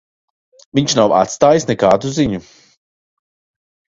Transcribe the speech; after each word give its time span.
Viņš 0.77 0.93
nav 0.99 1.13
atstājis 1.17 1.67
nekādu 1.71 2.13
ziņu. 2.17 2.39